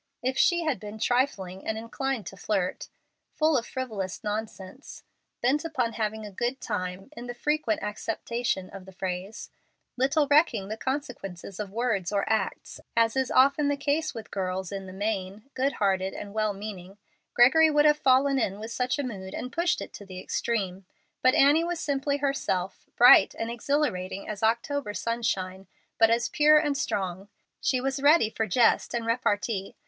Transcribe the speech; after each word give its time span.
If 0.23 0.35
she 0.35 0.63
had 0.63 0.79
been 0.79 0.97
trifling 0.97 1.63
and 1.67 1.77
inclined 1.77 2.25
to 2.25 2.35
flirt, 2.35 2.89
full 3.35 3.55
of 3.55 3.67
frivolous 3.67 4.23
nonsense, 4.23 5.03
bent 5.43 5.63
upon 5.63 5.93
having 5.93 6.25
a 6.25 6.31
good 6.31 6.59
time 6.59 7.11
in 7.15 7.27
the 7.27 7.35
frequent 7.35 7.83
acceptation 7.83 8.67
of 8.71 8.85
the 8.85 8.91
phrase, 8.93 9.51
little 9.95 10.25
recking 10.27 10.69
the 10.69 10.75
consequences 10.75 11.59
of 11.59 11.69
words 11.69 12.11
or 12.11 12.27
acts, 12.27 12.79
as 12.97 13.15
is 13.15 13.29
often 13.29 13.67
the 13.67 13.77
case 13.77 14.11
with 14.15 14.31
girls 14.31 14.71
in 14.71 14.87
the 14.87 14.91
main 14.91 15.43
good 15.53 15.73
hearted 15.73 16.15
and 16.15 16.33
well 16.33 16.51
meaning, 16.51 16.97
Gregory 17.35 17.69
would 17.69 17.85
have 17.85 17.99
fallen 17.99 18.39
in 18.39 18.59
with 18.59 18.71
such 18.71 18.97
a 18.97 19.03
mood 19.03 19.35
and 19.35 19.53
pushed 19.53 19.81
it 19.81 19.93
to 19.93 20.03
the 20.07 20.19
extreme. 20.19 20.83
But 21.21 21.35
Annie 21.35 21.63
was 21.63 21.79
simply 21.79 22.17
herself, 22.17 22.87
bright 22.95 23.35
and 23.37 23.51
exhilarating 23.51 24.27
as 24.27 24.39
the 24.39 24.47
October 24.47 24.95
sunshine, 24.95 25.67
but 25.99 26.09
as 26.09 26.27
pure 26.27 26.57
and 26.57 26.75
strong. 26.75 27.29
She 27.59 27.79
was 27.79 28.01
ready 28.01 28.31
for 28.31 28.47
jest 28.47 28.95
and 28.95 29.05
repartee. 29.05 29.75